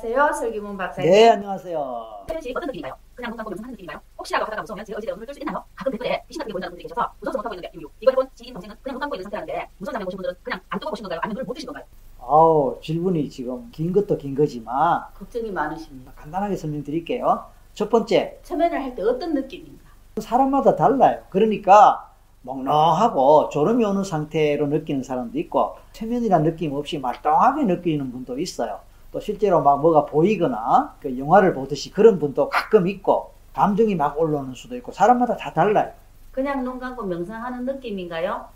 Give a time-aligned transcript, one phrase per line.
[0.00, 0.32] 안녕하세요.
[0.32, 1.10] 설기문 박사님.
[1.10, 2.26] 네, 안녕하세요.
[2.40, 2.94] 씨 어떤 느낌인가요?
[3.16, 4.00] 그냥 눈 감고 명상하는 느낌인가요?
[4.16, 5.64] 혹시라도 하다가 무서우면 제 의지대로 눈을 뜰수 있나요?
[5.74, 8.54] 가끔 댓글에 귀신 같은 게 보인다는 분들이 계셔서 무서워서 못하고 있는데 유유 이걸 해본 지인
[8.54, 11.20] 동생은 그냥 눈 감고 있는 상태라는데 무서운 장면 보신 분들은 그냥 안 뜨고 보신 건가요?
[11.24, 11.84] 아니면 눈을 못 뜨신 건가요?
[12.20, 16.12] 아우, 질문이 지금 긴 것도 긴 거지만 걱정이 많으십니다.
[16.14, 17.44] 간단하게 설명드릴게요.
[17.74, 19.82] 첫 번째, 체면을 할 때 어떤 느낌인가?
[20.20, 21.22] 사람마다 달라요.
[21.30, 22.08] 그러니까
[22.42, 28.78] 멍렁하고 졸음이 오는 상태로 느끼는 사람도 있고 체면이란 느낌 없이 말똥하게 느끼는 분도 있어요.
[29.10, 34.54] 또 실제로 막 뭐가 보이거나 그 영화를 보듯이 그런 분도 가끔 있고 감정이 막 올라오는
[34.54, 35.90] 수도 있고 사람마다 다 달라요.
[36.32, 38.46] 그냥 눈 감고 명상하는 느낌인가요?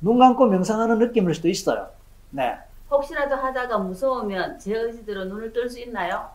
[0.00, 1.88] 눈 감고 명상하는 느낌일 수도 있어요.
[2.30, 2.56] 네.
[2.90, 6.28] 혹시라도 하다가 무서우면 제 의지대로 눈을 뜰 수 있나요?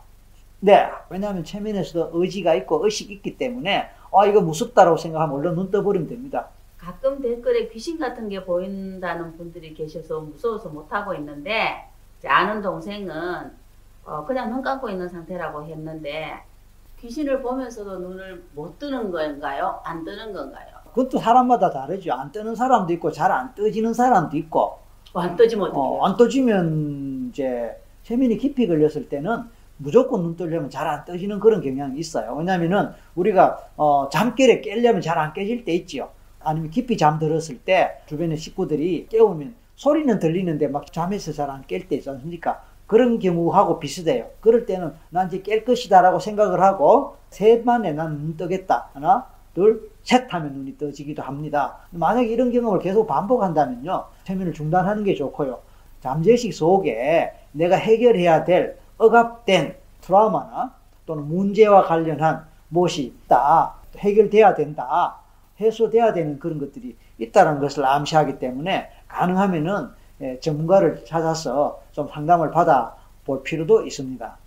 [0.61, 0.89] 네.
[1.09, 6.47] 왜냐하면 체면에서도 의지가 있고 의식이 있기 때문에 아 이거 무섭다라고 생각하면 얼른 눈 떠버리면 됩니다.
[6.77, 11.88] 가끔 댓글에 귀신 같은 게 보인다는 분들이 계셔서 무서워서 못하고 있는데 제
[12.27, 13.51] 아는 동생은
[14.05, 16.33] 어, 그냥 눈 감고 있는 상태라고 했는데
[16.99, 19.79] 귀신을 보면서도 눈을 못 뜨는 건가요?
[19.83, 20.65] 안 뜨는 건가요?
[20.93, 22.11] 그것도 사람마다 다르죠.
[22.13, 24.79] 안 뜨는 사람도 있고 잘 안 떠지는 사람도 있고
[25.13, 25.63] 어, 안 어떡해요?
[25.73, 29.43] 어, 안 떠지면 이제 체면이 깊이 걸렸을 때는
[29.77, 32.33] 무조건 눈 뜨려면 잘 안 떠지는 그런 경향이 있어요.
[32.35, 36.09] 왜냐면은 우리가 어, 잠결에 깨려면 잘 안 깨질 때 있지요.
[36.41, 41.95] 아니면 깊이 잠들었을 때 주변의 식구들이 깨우면 소리는 들리는데 막 잠에서 잘 안 깰 때
[41.95, 42.61] 있지 않습니까?
[42.85, 44.25] 그런 경우하고 비슷해요.
[44.41, 48.89] 그럴 때는 난 이제 깰 것이다라고 생각을 하고 셋 만에 난 눈 뜨겠다.
[48.93, 51.77] 하나, 둘, 셋 하면 눈이 떠지기도 합니다.
[51.91, 54.05] 만약에 이런 경험을 계속 반복한다면요.
[54.25, 55.59] 체면을 중단하는 게 좋고요.
[56.01, 63.75] 잠재의식 속에 내가 해결해야 될 억압된 트라우마나 또는 문제와 관련한 무엇이 있다.
[63.97, 65.15] 해결돼야 된다.
[65.61, 69.89] 해소돼야 되는 그런 것들이 있다는 것을 암시하기 때문에 가능하면은
[70.21, 72.95] 예, 전문가를 찾아서 좀 상담을 받아
[73.25, 74.37] 볼 필요도 있습니다.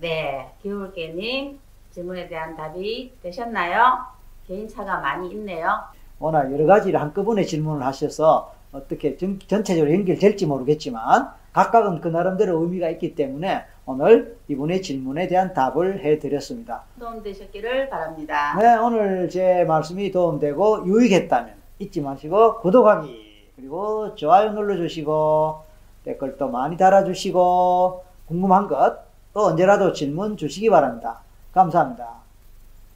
[0.00, 1.58] 네, 기울개님
[1.92, 3.98] 질문에 대한 답이 되셨나요?
[4.46, 5.80] 개인차가 많이 있네요.
[6.18, 12.88] 워낙 여러 가지를 한꺼번에 질문을 하셔서 어떻게 전, 전체적으로 연결될지 모르겠지만 각각은 그 나름대로 의미가
[12.90, 16.82] 있기 때문에 오늘 이분의 질문에 대한 답을 해드렸습니다.
[17.00, 18.56] 도움되셨기를 바랍니다.
[18.60, 23.29] 네, 오늘 제 말씀이 도움되고 유익했다면 잊지 마시고 구독하기
[23.60, 25.62] 그리고 좋아요 눌러주시고
[26.04, 31.20] 댓글도 많이 달아주시고 궁금한 것 또 언제라도 질문 주시기 바랍니다.
[31.52, 32.08] 감사합니다.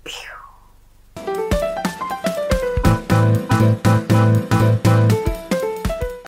[0.05, 0.44] 퓨.